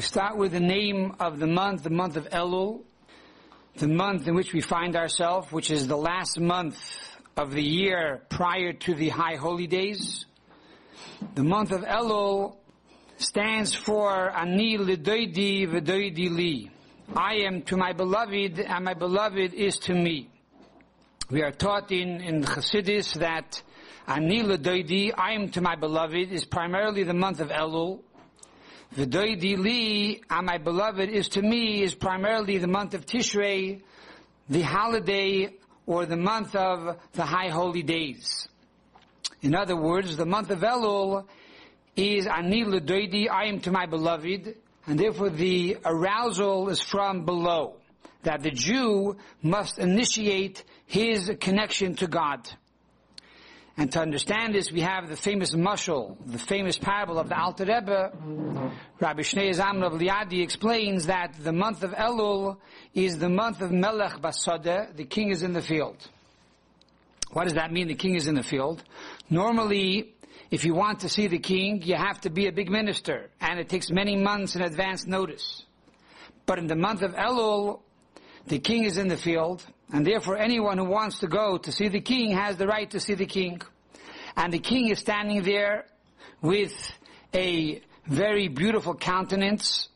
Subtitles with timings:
[0.00, 2.84] We start with the name of the month, the month of Elul,
[3.76, 6.78] the month in which we find ourselves, which is the last month
[7.36, 10.24] of the year prior to the high holy days.
[11.34, 12.56] The month of Elul
[13.18, 16.70] stands for Ani Lidoidi V'doidi Li.
[17.14, 20.30] I am to my beloved and my beloved is to me.
[21.30, 23.62] We are taught in, in Chassidus that
[24.08, 28.00] Ani Lidoidi, I am to my beloved, is primarily the month of Elul.
[28.96, 33.82] V'doidi Li, and my beloved is to me, is primarily the month of Tishrei,
[34.48, 35.54] the holiday
[35.86, 38.48] or the month of the high holy days.
[39.42, 41.24] In other words, the month of Elul
[41.94, 44.56] is Ani L'Doidi, I am to my beloved,
[44.88, 47.76] and therefore the arousal is from below.
[48.24, 52.50] That the Jew must initiate his connection to God.
[53.76, 57.64] And to understand this, we have the famous mashal, the famous parable of the Alter
[57.64, 58.12] Rebbe.
[59.00, 62.58] Rabbi Shneur Zalman of Liadi explains that the month of Elul
[62.94, 65.96] is the month of Melech Basada, the king is in the field.
[67.32, 68.82] What does that mean, the king is in the field?
[69.30, 70.14] Normally,
[70.50, 73.60] if you want to see the king, you have to be a big minister, and
[73.60, 75.64] it takes many months in advance notice.
[76.44, 77.80] But in the month of Elul,
[78.46, 81.88] the king is in the field, and therefore anyone who wants to go to see
[81.88, 83.60] the king has the right to see the king.
[84.36, 85.86] And the king is standing there
[86.40, 86.72] with
[87.34, 89.88] a very beautiful countenance,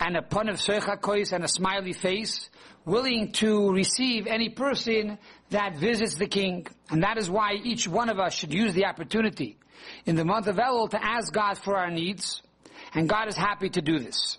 [0.00, 2.48] and a pun of kois and a smiley face,
[2.84, 5.18] willing to receive any person
[5.50, 6.66] that visits the king.
[6.90, 9.58] And that is why each one of us should use the opportunity
[10.06, 12.42] in the month of Elul to ask God for our needs.
[12.94, 14.38] And God is happy to do this.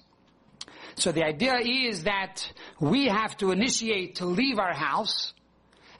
[0.95, 5.33] So the idea is that we have to initiate to leave our house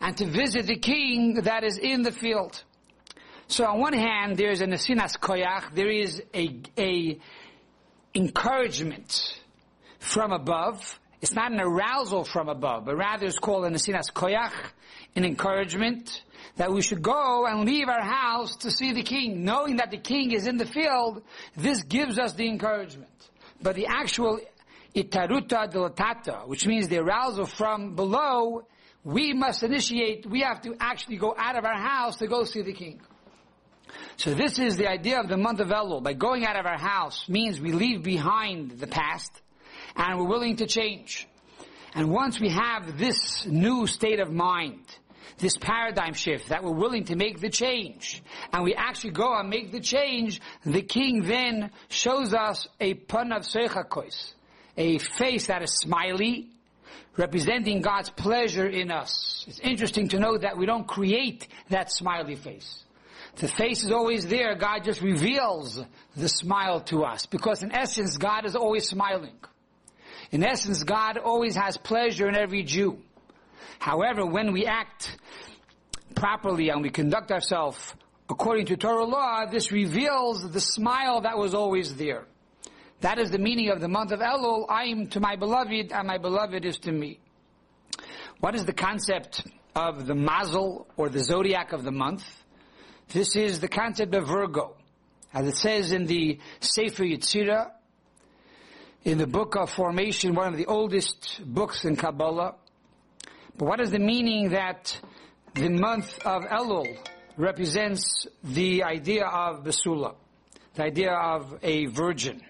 [0.02, 2.64] and to visit the king that is in the field.
[3.48, 7.20] So on one hand, there's a nesinas koyach, there is a, a
[8.14, 9.40] encouragement
[10.00, 14.54] from above, it's not an arousal from above, but rather it's called an asinas koyach,
[15.16, 16.24] an encouragement
[16.56, 19.44] that we should go and leave our house to see the king.
[19.44, 21.24] Knowing that the king is in the field,
[21.58, 23.10] this gives us the encouragement.
[23.62, 24.40] But the actual
[24.96, 28.66] itaruta dilatata, which means the arousal from below,
[29.04, 32.62] we must initiate, we have to actually go out of our house to go see
[32.62, 33.00] the king.
[34.18, 36.04] So this is the idea of the month of Elul.
[36.04, 39.32] By going out of our house means we leave behind the past,
[39.96, 41.28] and we're willing to change.
[41.96, 44.84] And once we have this new state of mind,
[45.38, 48.22] this paradigm shift, that we're willing to make the change,
[48.52, 53.32] and we actually go and make the change, the king then shows us a pun
[53.32, 54.34] of seichakos,
[54.80, 56.48] a face that is smiley,
[57.18, 59.44] representing God's pleasure in us.
[59.46, 62.86] It's interesting to know that we don't create that smiley face.
[63.36, 64.56] The face is always there.
[64.56, 65.84] God just reveals
[66.16, 67.26] the smile to us.
[67.26, 69.36] Because in essence, God is always smiling.
[70.32, 73.00] In essence, God always has pleasure in every Jew.
[73.80, 75.18] However, when we act
[76.16, 77.94] properly and we conduct ourselves
[78.30, 82.26] according to Torah law, this reveals the smile that was always there.
[83.02, 84.66] That is the meaning of the month of Elul.
[84.70, 87.20] I am to my beloved and my beloved is to me.
[88.42, 92.26] What is the concept of the mazel or the zodiac of the month?
[93.10, 94.76] This is the concept of Virgo.
[95.34, 97.72] As it says in the Sefer Yetzirah,
[99.06, 102.56] in the book of formation, one of the oldest books in Kabbalah.
[103.58, 105.00] But what is the meaning that
[105.54, 106.98] the month of Elul
[107.38, 110.16] represents the idea of Basula,
[110.76, 112.42] the idea of a virgin?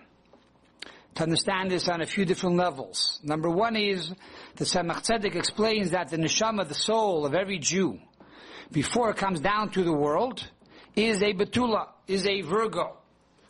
[1.19, 3.19] To understand this on a few different levels.
[3.23, 4.09] Number one is,
[4.55, 7.99] the Tzemach Tzedek explains that the neshama, the soul of every Jew,
[8.71, 10.47] before it comes down to the world,
[10.95, 12.95] is a Betula, is a Virgo.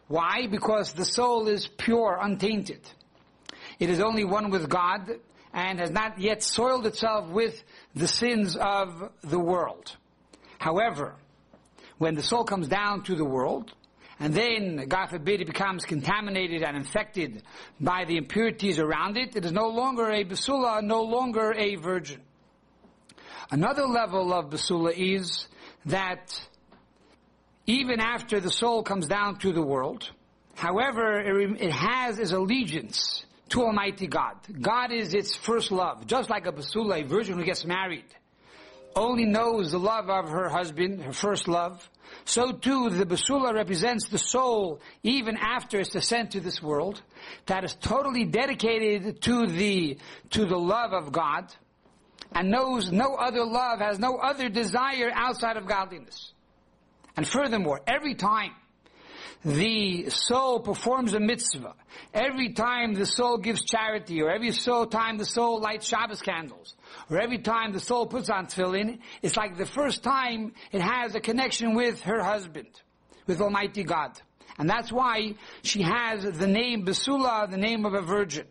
[0.08, 0.48] Why?
[0.50, 2.82] Because the soul is pure, untainted.
[3.78, 5.08] It is only one with God
[5.54, 7.64] and has not yet soiled itself with
[7.94, 9.96] the sins of the world.
[10.58, 11.14] However,
[12.00, 13.72] when the soul comes down to the world,
[14.20, 17.42] and then, God forbid, it becomes contaminated and infected
[17.80, 22.20] by the impurities around it, it is no longer a basula, no longer a virgin.
[23.50, 25.48] Another level of basula is
[25.86, 26.40] that
[27.66, 30.12] even after the soul comes down to the world,
[30.56, 34.36] however, it has its allegiance to Almighty God.
[34.60, 36.06] God is its first love.
[36.06, 38.06] Just like a basula, a virgin who gets married,
[38.96, 41.90] only knows the love of her husband, her first love.
[42.30, 47.02] So too, the basula represents the soul even after its descent to this world,
[47.48, 49.98] that is totally dedicated to the,
[50.30, 51.52] to the love of God,
[52.32, 56.32] and knows no other love, has no other desire outside of godliness.
[57.18, 58.52] And furthermore, every time
[59.44, 61.76] the soul performs a mitzvah,
[62.14, 66.76] every time the soul gives charity, or every soul time the soul lights Shabbos candles,
[67.10, 71.16] or every time the soul puts on tefillin, it's like the first time it has
[71.16, 72.70] a connection with her husband,
[73.28, 74.20] with Almighty God.
[74.58, 78.46] And that's why she has the name Basula, the name of a virgin.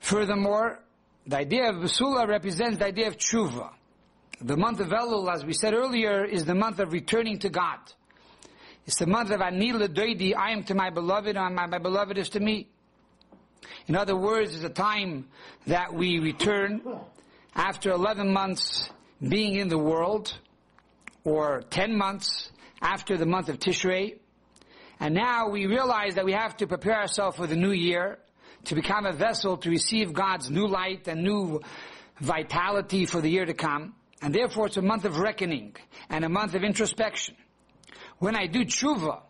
[0.00, 0.80] Furthermore,
[1.26, 3.70] the idea of Basula represents the idea of tshuva.
[4.40, 7.78] The month of Elul, as we said earlier, is the month of returning to God.
[8.88, 12.16] It's the month of Anila Doidi, I am to my beloved, and my, my beloved
[12.16, 12.68] is to me.
[13.86, 15.28] In other words, it's a time
[15.66, 16.80] that we return
[17.54, 18.88] after 11 months
[19.20, 20.32] being in the world,
[21.22, 22.50] or 10 months
[22.80, 24.20] after the month of Tishrei.
[24.98, 28.18] And now we realize that we have to prepare ourselves for the new year,
[28.64, 31.60] to become a vessel to receive God's new light and new
[32.20, 33.96] vitality for the year to come.
[34.22, 35.76] And therefore it's a month of reckoning
[36.08, 37.36] and a month of introspection.
[38.18, 39.20] When I do tshuva,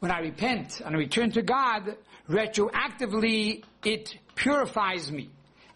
[0.00, 1.96] when I repent and return to God,
[2.28, 5.30] retroactively it purifies me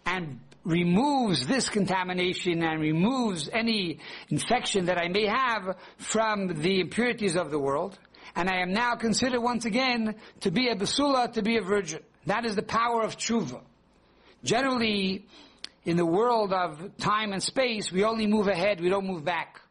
[0.05, 3.99] and removes this contamination and removes any
[4.29, 7.97] infection that I may have from the impurities of the world.
[8.35, 12.01] And I am now considered once again to be a basula, to be a virgin.
[12.25, 13.61] That is the power of tshuva.
[14.43, 15.25] Generally,
[15.85, 19.61] in the world of time and space, we only move ahead, we don't move back.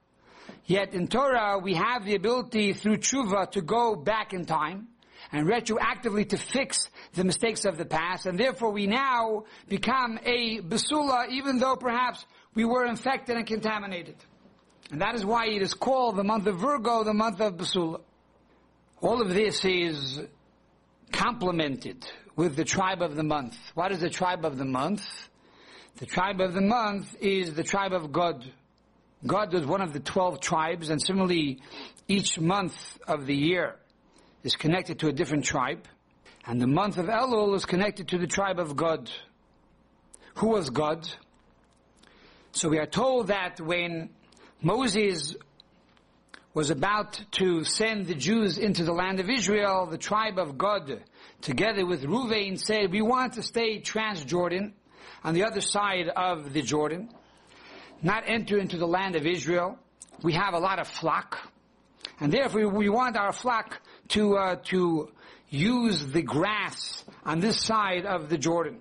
[0.69, 4.89] Yet in Torah, we have the ability through tshuva to go back in time
[5.33, 10.61] and retroactively to fix the mistakes of the past, and therefore we now become a
[10.61, 14.17] basula, even though perhaps we were infected and contaminated.
[14.91, 18.03] And that is why it is called the month of Virgo, the month of basula.
[19.01, 20.21] All of this is
[21.13, 22.07] complemented
[22.37, 23.57] with the tribe of the month.
[23.73, 25.03] What is the tribe of the month?
[25.97, 28.45] The tribe of the month is the tribe of Gad.
[29.27, 31.61] Gad was one of the 12 tribes, and similarly,
[32.07, 33.77] each month of the year
[34.45, 35.87] is connected to a different tribe.
[36.47, 39.11] And the month of Elul is connected to the tribe of Gad.
[40.37, 41.09] Who was Gad?
[42.53, 44.11] So we are told that when
[44.63, 45.35] Moses
[46.55, 51.03] was about to send the Jews into the land of Israel, the tribe of Gad,
[51.41, 54.73] together with Ruvain, said, we want to stay Transjordan,
[55.25, 57.11] on the other side of the Jordan
[58.03, 59.79] not enter into the land of Israel.
[60.23, 61.39] We have a lot of flock,
[62.21, 65.11] and therefore we want our flock to uh, to
[65.49, 68.81] use the grass on this side of the Jordan.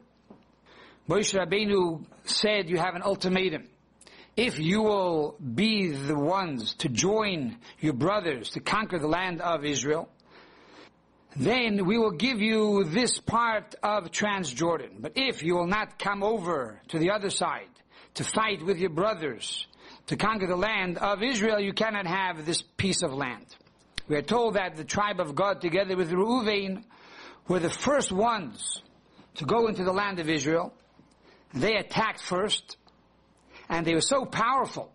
[1.08, 3.70] Moshe Rabbeinu said, "You have an ultimatum.
[4.36, 9.66] If you will be the ones to join your brothers to conquer the land of
[9.66, 10.10] Israel."
[11.40, 15.00] then we will give you this part of Transjordan.
[15.00, 17.70] But if you will not come over to the other side,
[18.18, 19.68] to fight with your brothers
[20.08, 23.46] to conquer the land of Israel, you cannot have this piece of land.
[24.08, 26.84] We are told that the tribe of Gad, together with Reuven
[27.48, 28.82] were the first ones
[29.36, 30.74] to go into the land of Israel.
[31.54, 32.78] They attacked first,
[33.70, 34.92] and they were so powerful.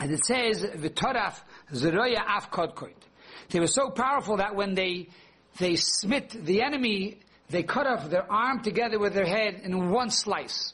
[0.00, 1.38] And it says, "V'toraf
[1.72, 2.96] zeroya afkodkoit."
[3.50, 5.08] They were so powerful that when they
[5.58, 10.08] they smit the enemy, they cut off their arm together with their head in one
[10.08, 10.72] slice.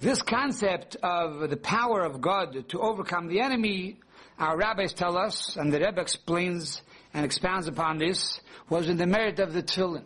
[0.00, 3.98] This concept of the power of Gad to overcome the enemy,
[4.38, 6.80] our rabbis tell us, and the Rebbe explains
[7.12, 10.04] and expounds upon this, was in the merit of the tefillin.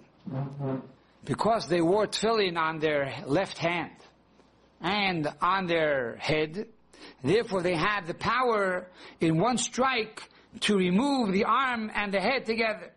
[1.25, 3.93] Because they wore tefillin on their left hand
[4.81, 6.67] and on their head,
[7.23, 8.89] therefore they had the power
[9.21, 10.29] in one strike
[10.63, 12.91] to remove the arm and the head together.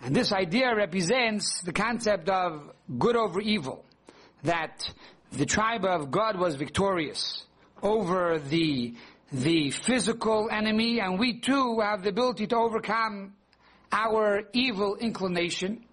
[0.00, 3.84] And this idea represents the concept of good over evil.
[4.42, 4.90] That
[5.36, 7.44] the tribe of Gad was victorious
[7.82, 8.94] over the,
[9.32, 13.34] the physical enemy, and we too have the ability to overcome
[13.90, 15.84] our evil inclination,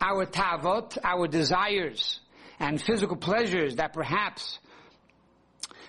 [0.00, 2.20] our tavot, our desires,
[2.58, 4.58] and physical pleasures that perhaps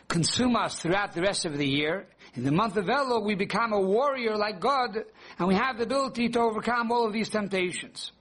[0.07, 2.07] consume us throughout the rest of the year.
[2.35, 5.03] In the month of Elul, we become a warrior like Gad,
[5.37, 8.13] and we have the ability to overcome all of these temptations.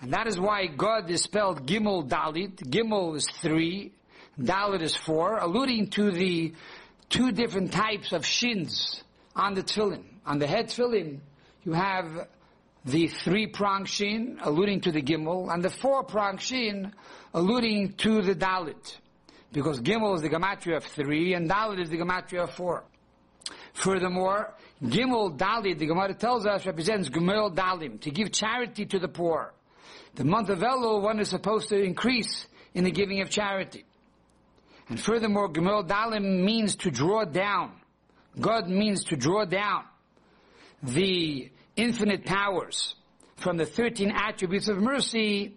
[0.00, 2.56] And that is why Gad is spelled Gimel Dalit.
[2.70, 3.92] Gimel is three,
[4.40, 6.54] Dalit is four, alluding to the
[7.08, 9.02] two different types of shins
[9.36, 10.04] on the tefillin.
[10.26, 11.20] On the head tefillin,
[11.64, 12.28] you have
[12.84, 16.92] the three-prong shin, alluding to the gimel, and the four-prong shin,
[17.32, 18.96] alluding to the dalit.
[19.52, 22.84] Because gimel is the gematria of three, and dalit is the gematria of four.
[23.72, 29.08] Furthermore, gimel dalit, the Gemara tells us, represents gimel dalim, to give charity to the
[29.08, 29.54] poor.
[30.14, 33.84] The month of Elul, one is supposed to increase in the giving of charity.
[34.88, 37.72] And furthermore, Gimel Dalim means to draw down.
[38.40, 39.84] Gad means to draw down.
[40.82, 42.94] The infinite powers
[43.36, 45.56] from the 13 attributes of mercy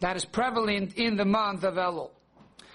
[0.00, 2.10] that is prevalent in the month of Elul.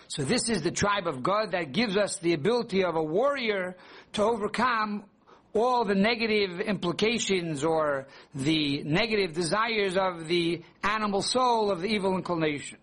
[0.07, 3.75] So this is the tribe of Gad that gives us the ability of a warrior
[4.13, 5.05] to overcome
[5.53, 12.15] all the negative implications or the negative desires of the animal soul of the evil
[12.15, 12.77] inclination.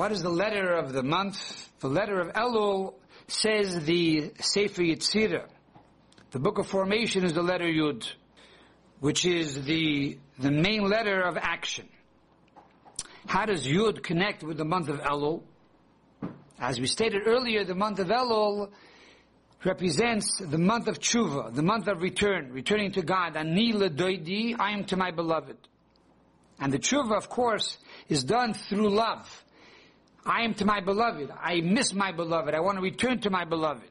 [0.00, 1.68] What is the letter of the month?
[1.80, 2.94] The letter of Elul
[3.28, 5.46] says the Sefer Yetzirah.
[6.30, 8.10] The book of formation is the letter Yud,
[9.00, 11.86] which is the, the main letter of action.
[13.26, 15.42] How does Yud connect with the month of Elul?
[16.58, 18.70] As we stated earlier, the month of Elul
[19.66, 23.36] represents the month of tshuva, the month of return, returning to God.
[23.36, 25.58] Ani ledoidi, I am to my beloved.
[26.58, 27.76] And the tshuva, of course,
[28.08, 29.44] is done through love.
[30.24, 31.30] I am to my beloved.
[31.30, 32.54] I miss my beloved.
[32.54, 33.90] I want to return to my beloved.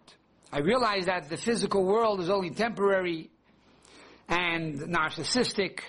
[0.51, 3.29] I realize that the physical world is only temporary
[4.27, 5.79] and narcissistic,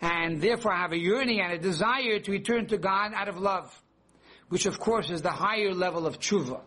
[0.00, 3.38] and therefore I have a yearning and a desire to return to God out of
[3.38, 3.80] love
[4.48, 6.60] which of course is the higher level of tshuva.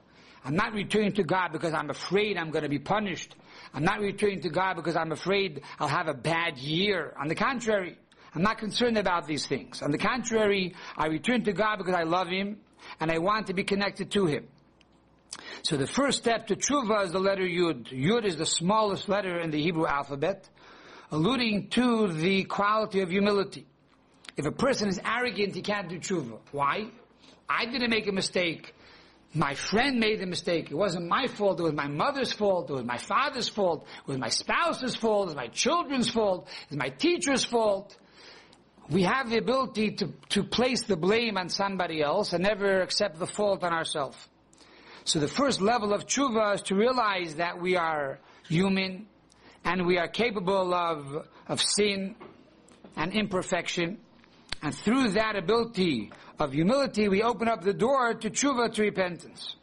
[0.44, 3.36] I'm not returning to God because I'm afraid I'm going to be punished.
[3.74, 7.14] I'm not returning to God because I'm afraid I'll have a bad year.
[7.20, 7.98] On the contrary,
[8.38, 9.82] I'm not concerned about these things.
[9.82, 12.58] On the contrary, I return to God because I love Him
[13.00, 14.48] and I want to be connected to Him.
[15.64, 17.92] So the first step to tshuva is the letter Yud.
[17.92, 20.48] Yud is the smallest letter in the Hebrew alphabet,
[21.10, 23.66] alluding to the quality of humility.
[24.38, 26.38] If a person is arrogant, he can't do tshuva.
[26.52, 26.92] Why?
[27.50, 28.76] I didn't make a mistake.
[29.34, 30.70] My friend made the mistake.
[30.70, 31.60] It wasn't my fault.
[31.60, 32.70] It was my mother's fault.
[32.70, 33.88] It was my father's fault.
[34.02, 35.24] It was my spouse's fault.
[35.24, 36.48] It was my children's fault.
[36.66, 37.98] It was my teacher's fault.
[38.90, 43.20] We have the ability to, to place the blame on somebody else and never accept
[43.20, 44.18] the fault on ourselves.
[45.04, 49.08] So the first level of tshuva is to realize that we are human
[49.66, 52.16] and we are capable of, of sin
[52.96, 53.98] and imperfection.
[54.62, 59.56] And through that ability of humility, we open up the door to tshuva, to repentance.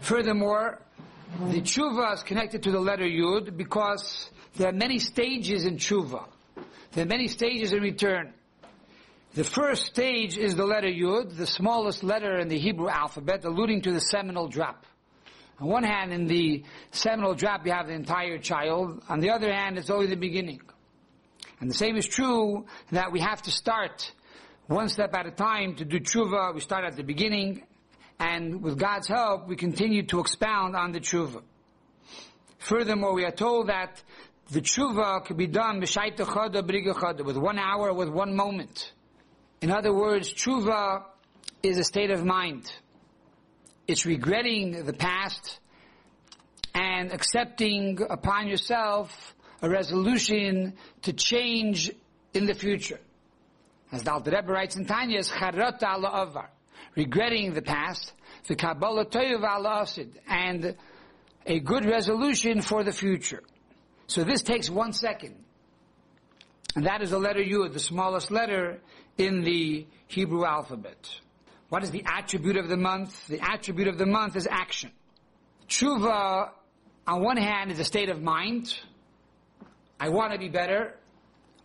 [0.00, 0.80] Furthermore,
[1.48, 6.24] the tshuva is connected to the letter yud because there are many stages in tshuva.
[6.92, 8.32] There are many stages in return.
[9.32, 13.82] The first stage is the letter yud, the smallest letter in the Hebrew alphabet, alluding
[13.82, 14.84] to the seminal drop.
[15.60, 19.04] On one hand, in the seminal drop, you have the entire child.
[19.08, 20.60] On the other hand, it's only the beginning.
[21.60, 24.12] And the same is true that we have to start
[24.66, 26.52] one step at a time to do tshuva.
[26.52, 27.62] We start at the beginning,
[28.18, 31.42] and with God's help, we continue to expound on the tshuva.
[32.58, 34.02] Furthermore, we are told that
[34.50, 38.92] the tshuva could be done with one hour, with one moment.
[39.60, 41.04] In other words, tshuva
[41.62, 42.72] is a state of mind.
[43.86, 45.58] It's regretting the past
[46.74, 51.90] and accepting upon yourself a resolution to change
[52.32, 53.00] in the future.
[53.92, 56.46] As the Rebbe writes in Tanya, is charata
[56.96, 58.12] regretting the past,
[58.46, 60.76] the Kabbalah toyev ala'asid, and
[61.44, 63.42] a good resolution for the future.
[64.06, 65.44] So this takes one second.
[66.76, 68.80] And that is the letter Yud, the smallest letter
[69.20, 71.08] in the Hebrew alphabet.
[71.68, 73.28] What is the attribute of the month?
[73.28, 74.90] The attribute of the month is action.
[75.68, 76.50] Tshuva,
[77.06, 78.76] on one hand, is a state of mind.
[80.00, 80.96] I want to be better.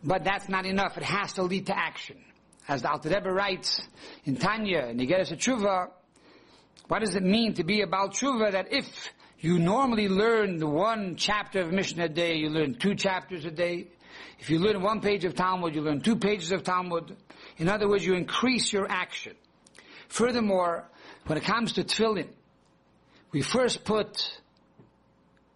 [0.03, 0.97] But that's not enough.
[0.97, 2.17] It has to lead to action.
[2.67, 3.81] As the Alter Rebbe writes
[4.23, 5.89] in Tanya, in Igeres Tshuva,
[6.87, 8.85] what does it mean to be about Tshuva that if
[9.39, 13.87] you normally learn one chapter of Mishnah a day, you learn two chapters a day.
[14.39, 17.15] If you learn one page of Talmud, you learn two pages of Talmud.
[17.57, 19.33] In other words, you increase your action.
[20.09, 20.89] Furthermore,
[21.25, 22.27] when it comes to tefillin,
[23.31, 24.39] we first put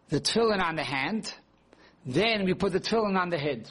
[0.09, 1.33] the tefillin on the hand,
[2.05, 3.69] then we put the tefillin on the head.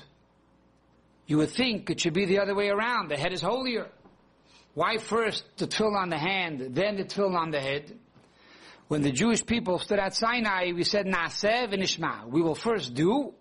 [1.26, 3.10] You would think it should be the other way around.
[3.10, 3.88] The head is holier.
[4.74, 7.98] Why first the tefillin on the hand, then the tefillin on the head?
[8.88, 12.26] When the Jewish people stood at Sinai, we said, Naseh v'nishma.
[12.26, 13.34] We will first do,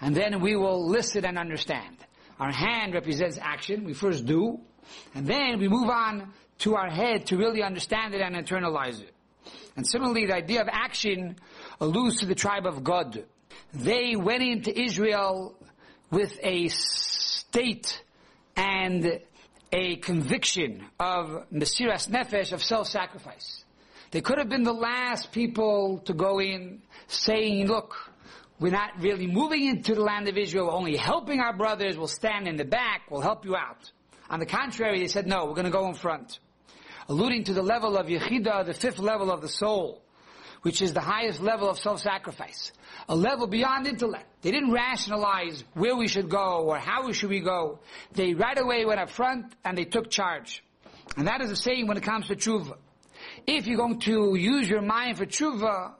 [0.00, 1.96] and then we will listen and understand.
[2.42, 3.84] Our hand represents action.
[3.84, 4.58] We first do,
[5.14, 9.14] and then we move on to our head to really understand it and internalize it.
[9.76, 11.36] And similarly, the idea of action
[11.80, 13.26] alludes to the tribe of Gad.
[13.72, 15.56] They went into Israel
[16.10, 18.02] with a state
[18.56, 19.20] and
[19.72, 23.64] a conviction of Mesiras Nefesh, of self-sacrifice.
[24.10, 27.94] They could have been the last people to go in saying, look,
[28.62, 32.06] we're not really moving into the land of Israel, we're only helping our brothers, we'll
[32.06, 33.90] stand in the back, we'll help you out.
[34.30, 36.38] On the contrary, they said, no, we're going to go in front.
[37.08, 40.00] Alluding to the level of Yechida, the fifth level of the soul,
[40.62, 42.70] which is the highest level of self-sacrifice,
[43.08, 44.26] a level beyond intellect.
[44.42, 47.80] They didn't rationalize where we should go or how should we go.
[48.12, 50.62] They right away went up front and they took charge.
[51.16, 52.76] And that is the same when it comes to tshuva.
[53.44, 55.94] If you're going to use your mind for tshuva,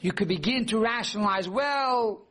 [0.00, 2.22] you could begin to rationalize, well,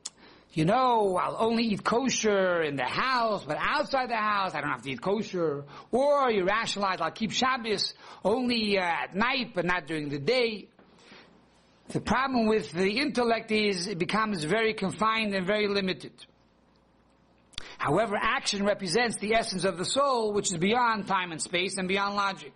[0.52, 4.72] you know, I'll only eat kosher in the house, but outside the house, I don't
[4.72, 5.66] have to eat kosher.
[5.92, 7.94] Or you rationalize, I'll keep Shabbos
[8.26, 10.70] only uh, at night, but not during the day.
[11.90, 16.14] The problem with the intellect is it becomes very confined and very limited.
[17.78, 21.88] However, action represents the essence of the soul, which is beyond time and space and
[21.88, 22.54] beyond logic.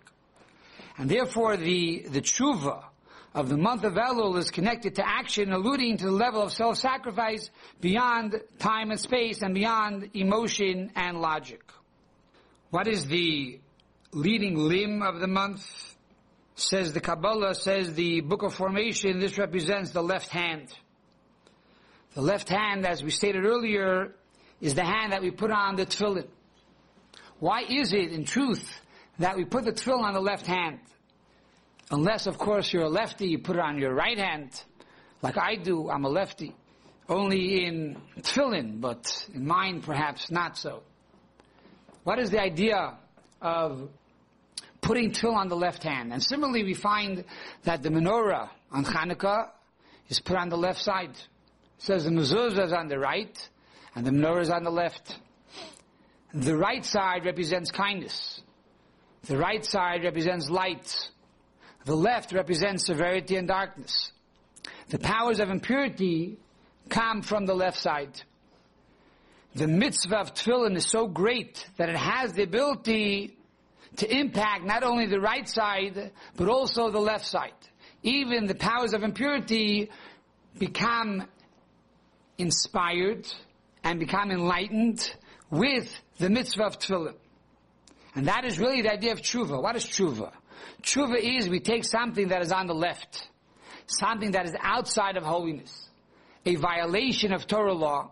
[0.98, 2.84] And therefore, the, the tshuva,
[3.34, 7.50] of the month of Elul is connected to action, alluding to the level of self-sacrifice
[7.80, 11.60] beyond time and space and beyond emotion and logic.
[12.70, 13.58] What is the
[14.12, 15.96] leading limb of the month?
[16.54, 20.72] Says the Kabbalah, says the Book of Formation, this represents the left hand.
[22.14, 24.14] The left hand, as we stated earlier,
[24.60, 26.28] is the hand that we put on the tefillin.
[27.40, 28.80] Why is it, in truth,
[29.18, 30.78] that we put the tefillin on the left hand?
[31.90, 34.50] Unless, of course, you're a lefty, you put it on your right hand,
[35.22, 36.54] like I do, I'm a lefty.
[37.08, 40.82] Only in tefillin, but in mine perhaps not so.
[42.04, 42.98] What is the idea
[43.40, 43.88] of
[44.80, 46.12] putting tefillin on the left hand?
[46.12, 47.24] And similarly, we find
[47.64, 49.48] that the menorah on Hanukkah
[50.08, 51.10] is put on the left side.
[51.10, 53.48] It says the mezuzah is on the right,
[53.94, 55.18] and the menorah is on the left.
[56.32, 58.40] The right side represents kindness.
[59.24, 61.10] The right side represents light.
[61.84, 64.10] The left represents severity and darkness.
[64.88, 66.38] The powers of impurity
[66.88, 68.22] come from the left side.
[69.54, 73.36] The mitzvah of tefillin is so great that it has the ability
[73.96, 77.52] to impact not only the right side, but also the left side.
[78.02, 79.90] Even the powers of impurity
[80.58, 81.26] become
[82.38, 83.26] inspired
[83.84, 85.14] and become enlightened
[85.50, 85.88] with
[86.18, 87.14] the mitzvah of tefillin.
[88.14, 89.62] And that is really the idea of tshuva.
[89.62, 90.32] What is tshuva?
[90.82, 93.28] Tshuva is we take something that is on the left,
[93.86, 95.88] something that is outside of holiness,
[96.44, 98.10] a violation of Torah law.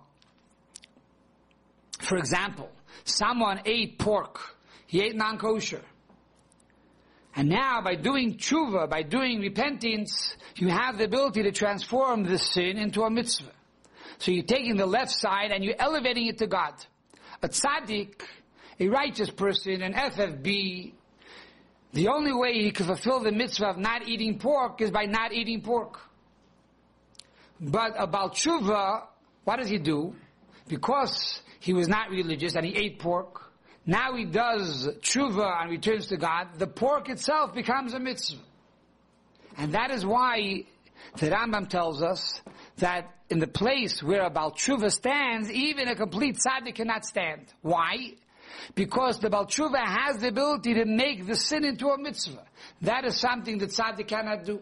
[2.00, 2.70] For example,
[3.04, 4.40] someone ate pork,
[4.86, 5.82] he ate non-kosher.
[7.34, 12.38] And now by doing tshuva, by doing repentance, you have the ability to transform the
[12.38, 13.52] sin into a mitzvah.
[14.18, 16.74] So you're taking the left side and you're elevating it to God.
[17.42, 18.22] A tzaddik,
[18.78, 20.92] a righteous person, an FFB,
[21.92, 25.32] the only way he could fulfill the mitzvah of not eating pork is by not
[25.32, 26.00] eating pork.
[27.60, 29.04] But about tshuva,
[29.44, 30.14] what does he do?
[30.68, 33.52] Because he was not religious and he ate pork,
[33.84, 38.40] now he does tshuva and returns to God, the pork itself becomes a mitzvah.
[39.58, 40.64] And that is why
[41.18, 42.40] the Rambam tells us
[42.78, 47.52] that in the place where a Baal Tshuva stands, even a complete tzaddik cannot stand.
[47.60, 48.14] Why?
[48.74, 52.44] Because the Baal Tshuva has the ability to make the sin into a mitzvah.
[52.82, 54.60] That is something that Tzaddik cannot do.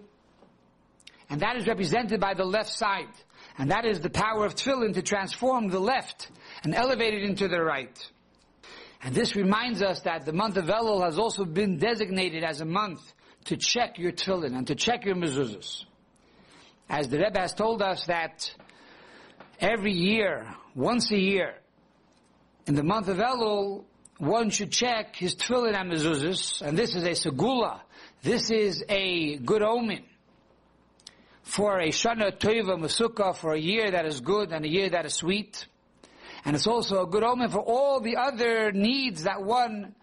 [1.28, 3.08] And that is represented by the left side.
[3.56, 6.30] And that is the power of tefillin to transform the left
[6.64, 7.96] and elevate it into the right.
[9.02, 12.64] And this reminds us that the month of Elul has also been designated as a
[12.64, 13.00] month
[13.44, 15.84] to check your tefillin and to check your mezuzahs.
[16.88, 18.52] As the Rebbe has told us that
[19.60, 21.54] every year, once a year,
[22.70, 23.82] in the month of Elul,
[24.18, 27.80] one should check his tefillin and mezuzahs, and this is a segula.
[28.22, 30.04] This is a good omen
[31.42, 35.04] for a shana tova masukah, for a year that is good and a year that
[35.04, 35.66] is sweet.
[36.44, 39.96] And it's also a good omen for all the other needs that one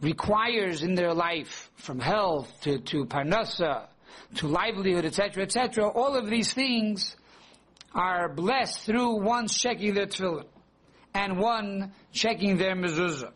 [0.00, 3.88] requires in their life, from health to, to parnasa,
[4.36, 5.88] to livelihood, etc., etc.
[5.88, 7.16] All of these things
[7.92, 10.44] are blessed through one's checking their tefillin
[11.14, 13.32] and one checking their mezuzah.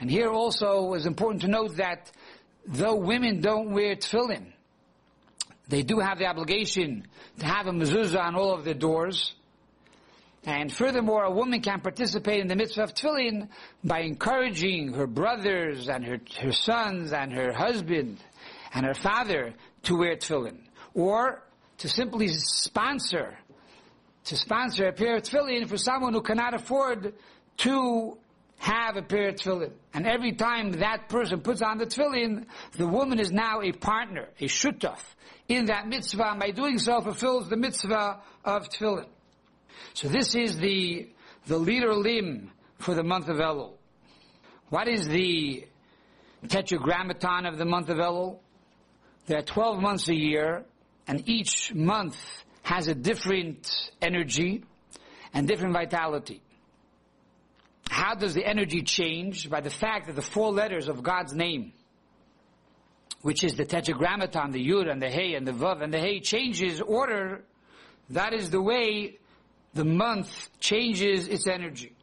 [0.00, 2.10] And here also is important to note that
[2.66, 4.52] though women don't wear tefillin,
[5.68, 7.06] they do have the obligation
[7.38, 9.34] to have a mezuzah on all of their doors.
[10.44, 13.48] And furthermore, a woman can participate in the mitzvah of tefillin
[13.84, 18.18] by encouraging her brothers and her, her sons and her husband
[18.72, 19.52] and her father
[19.82, 20.60] to wear tefillin.
[20.94, 21.42] Or
[21.78, 23.36] to simply sponsor
[24.24, 27.14] to sponsor a pair of tefillin for someone who cannot afford
[27.58, 28.18] to
[28.58, 29.72] have a pair of tefillin.
[29.94, 34.28] And every time that person puts on the tefillin, the woman is now a partner,
[34.38, 35.00] a shutaf,
[35.48, 39.06] in that mitzvah, by doing so fulfills the mitzvah of tefillin.
[39.94, 41.08] So this is the,
[41.46, 43.72] the leader limb for the month of Elul.
[44.68, 45.66] What is the
[46.46, 48.38] tetragrammaton of the month of Elul?
[49.26, 50.64] There are 12 months a year,
[51.06, 54.64] and each month has a different energy
[55.32, 56.42] and different vitality.
[57.88, 59.50] How does the energy change?
[59.50, 61.72] By the fact that the four letters of God's name,
[63.22, 66.20] which is the tetragrammaton, the yud and the hey and the vav and the hey
[66.20, 67.44] changes order,
[68.10, 69.18] that is the way
[69.74, 71.94] the month changes its energy.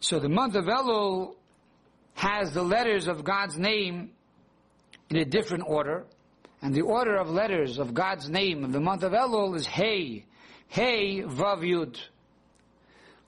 [0.00, 1.34] So the month of Elul
[2.14, 4.10] has the letters of God's name
[5.10, 6.04] in a different order,
[6.64, 10.24] and the order of letters of God's name of the month of Elul is Hey,
[10.66, 11.98] Hey, Vav Yud.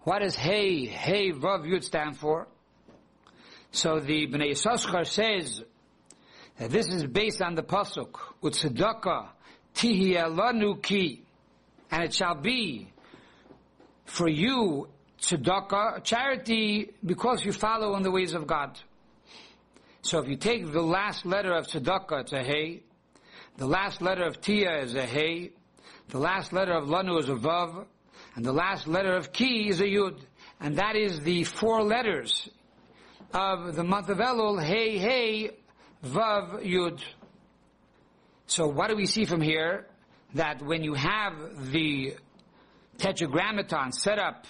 [0.04, 2.48] What does Hey, Hey, Vav Yud stand for?
[3.72, 5.62] So the Bnei Yissaschar says
[6.58, 9.28] that this is based on the pasuk Utzedaka
[9.74, 11.22] Tihi Ki,
[11.90, 12.88] and it shall be
[14.06, 14.88] for you
[15.20, 18.80] tzedakah, charity, because you follow in the ways of God.
[20.00, 22.82] So if you take the last letter of tzedakah, a hey.
[23.56, 25.52] The last letter of tia is a hey.
[26.08, 27.86] The last letter of lanu is a vav.
[28.34, 30.20] And the last letter of ki is a yud.
[30.60, 32.48] And that is the four letters
[33.32, 35.50] of the month of Elul, hey, hey,
[36.04, 37.00] vav, yud.
[38.46, 39.86] So what do we see from here?
[40.34, 42.14] That when you have the
[42.98, 44.46] tetragrammaton set up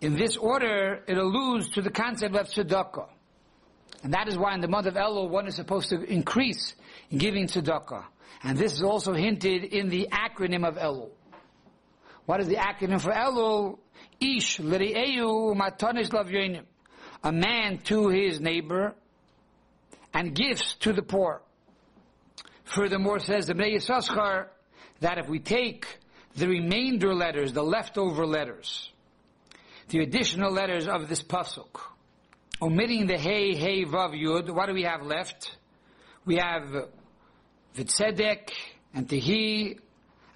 [0.00, 3.08] in this order, it alludes to the concept of tzedakah.
[4.02, 6.74] And that is why in the month of Elul, one is supposed to increase
[7.10, 8.04] in giving tzedakah.
[8.42, 11.10] And this is also hinted in the acronym of Elul.
[12.26, 13.78] What is the acronym for Elul?
[14.20, 16.64] Ish l'ri'eyu matonish lavyonim.
[17.24, 18.94] A man to his neighbor
[20.12, 21.42] and gifts to the poor.
[22.64, 24.46] Furthermore, says the Bnei Yissaschar,
[25.00, 25.86] that if we take
[26.36, 28.90] the remainder letters, the leftover letters,
[29.88, 31.80] the additional letters of this pasuk,
[32.60, 35.56] omitting the hey, hey, vav, yud, what do we have left?
[36.24, 36.88] We have
[37.76, 38.50] vitzedek
[38.94, 39.78] and tehi,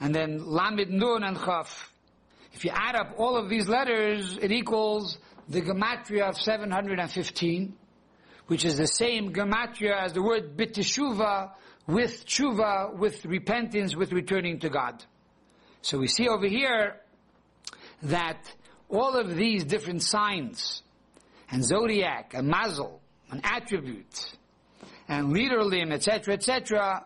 [0.01, 1.93] and then lamid nun and chaf.
[2.53, 7.75] If you add up all of these letters, it equals the gematria of 715,
[8.49, 11.53] which is the same gematria as the word bitishuva,
[11.87, 15.05] with tshuva, with repentance, with returning to God.
[15.83, 17.01] So we see over here
[18.03, 18.53] that
[18.89, 20.83] all of these different signs
[21.51, 24.33] and zodiac and mazel and attribute
[25.09, 27.05] and leader limb, etc., etc.,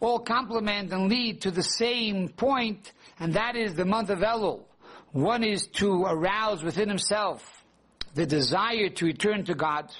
[0.00, 4.62] all complement and lead to the same point, and that is the month of Elul.
[5.12, 7.42] One is to arouse within himself
[8.14, 9.90] the desire to return to God,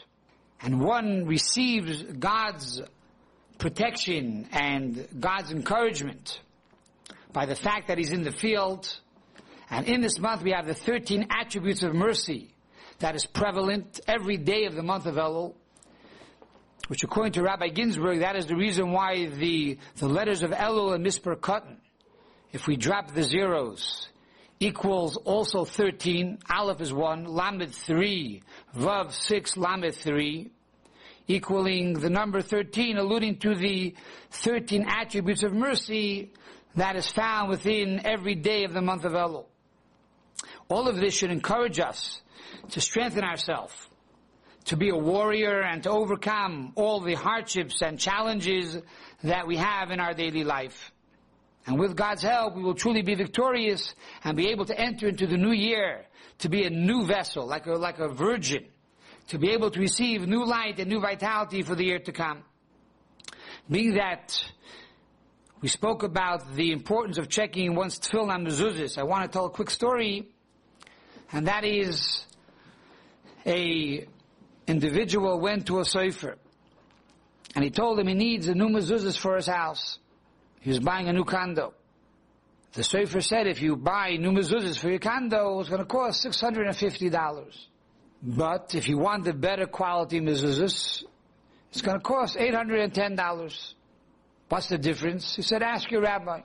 [0.61, 2.82] and one receives God's
[3.59, 6.40] protection and God's encouragement
[7.32, 9.00] by the fact that he's in the field.
[9.70, 12.54] And in this month we have the 13 attributes of mercy
[12.98, 15.54] that is prevalent every day of the month of Elul,
[16.88, 20.94] which according to Rabbi Ginsburgh, that is the reason why the, the letters of Elul
[20.94, 21.76] and Mispar Katan,
[22.52, 24.09] if we drop the zeros,
[24.61, 28.42] equals also 13, Aleph is 1, Lamed 3,
[28.76, 30.50] Vav 6, Lamed 3,
[31.28, 33.94] equaling the number 13, alluding to the
[34.30, 36.32] 13 attributes of mercy
[36.76, 39.46] that is found within every day of the month of Elul.
[40.68, 42.20] All of this should encourage us
[42.70, 43.74] to strengthen ourselves,
[44.64, 48.79] to be a warrior and to overcome all the hardships and challenges
[49.22, 50.92] that we have in our daily life.
[51.66, 55.26] And with God's help, we will truly be victorious and be able to enter into
[55.26, 56.07] the new year
[56.38, 58.66] to be a new vessel, like a, like a virgin,
[59.29, 62.42] to be able to receive new light and new vitality for the year to come.
[63.68, 64.44] Being that
[65.61, 68.98] we spoke about the importance of checking one's tefillin and.
[68.98, 70.29] I want to tell a quick story,
[71.32, 72.24] and that is
[73.44, 74.06] a
[74.66, 76.34] individual went to a sofer,
[77.54, 79.98] and he told him he needs a new mezuzahs for his house.
[80.60, 81.74] He was buying a new condo.
[82.72, 86.26] The sofer said, if you buy new mezuzahs for your condo, it's going to cost
[86.26, 87.46] $650.
[88.22, 91.04] But if you want the better quality mezuzahs,
[91.70, 93.74] it's going to cost $810.
[94.48, 95.36] What's the difference?
[95.36, 96.40] He said, ask your rabbi.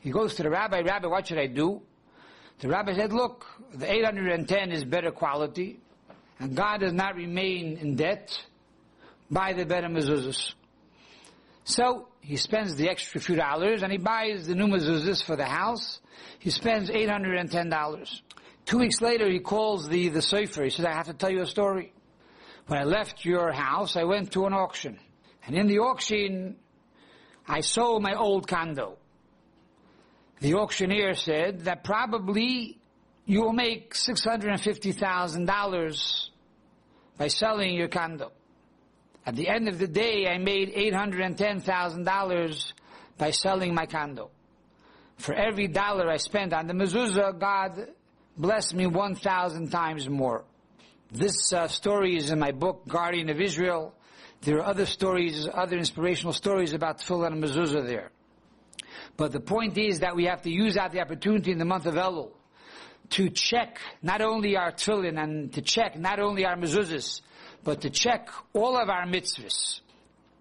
[0.00, 1.82] He goes to the rabbi, Rabbi, what should I do?
[2.60, 5.80] The rabbi said, look, the 810 is better quality,
[6.38, 8.38] and God does not remain in debt.
[9.30, 10.54] by the better mezuzahs.
[11.64, 15.44] So, he spends the extra few dollars, and he buys the new mezuzahs for the
[15.44, 16.00] house.
[16.38, 18.20] He spends $810.
[18.66, 20.64] Two weeks later, he calls the, the sofer.
[20.64, 21.92] He says, I have to tell you a story.
[22.66, 24.98] When I left your house, I went to an auction.
[25.46, 26.56] And in the auction,
[27.48, 28.98] I sold my old condo.
[30.40, 32.78] The auctioneer said that probably
[33.26, 36.28] you will make $650,000
[37.18, 38.32] by selling your condo.
[39.26, 42.72] At the end of the day, I made $810,000
[43.18, 44.30] by selling my condo.
[45.18, 47.88] For every dollar I spent on the mezuzah, God
[48.38, 50.44] blessed me 1,000 times more.
[51.12, 53.92] This uh, story is in my book, Guardian of Israel.
[54.40, 58.10] There are other stories, other inspirational stories about tefillah and mezuzah there.
[59.20, 61.84] But the point is that we have to use out the opportunity in the month
[61.84, 62.30] of Elul
[63.10, 67.20] to check not only our tefillin and to check not only our mezuzahs,
[67.62, 69.80] but to check all of our mitzvahs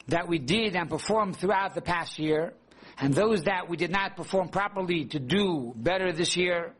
[0.07, 2.53] that we did and performed throughout the past year,
[2.97, 6.73] and those that we did not perform properly to do better this year,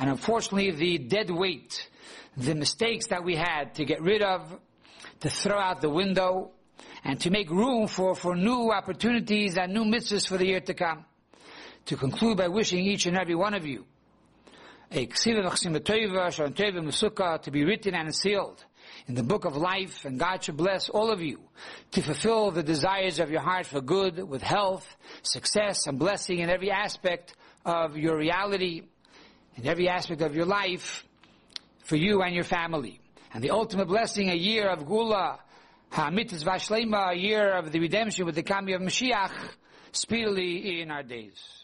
[0.00, 1.88] and unfortunately the dead weight,
[2.36, 4.40] the mistakes that we had to get rid of,
[5.20, 6.50] to throw out the window,
[7.04, 10.74] and to make room for, for new opportunities and new mitzvahs for the year to
[10.74, 11.04] come.
[11.86, 13.84] To conclude by wishing each and every one of you
[14.90, 18.64] a to be written and sealed
[19.06, 21.40] in the book of life, and God should bless all of you
[21.92, 26.48] to fulfill the desires of your heart for good, with health, success, and blessing in
[26.48, 28.82] every aspect of your reality,
[29.56, 31.04] in every aspect of your life,
[31.84, 33.00] for you and your family.
[33.32, 35.38] And the ultimate blessing, a year of Geula,
[35.92, 39.32] Hamitzvah Shlema, a year of the redemption with the coming of Mashiach,
[39.92, 41.63] speedily in our days.